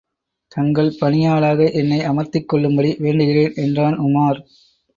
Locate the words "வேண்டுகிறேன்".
2.99-3.55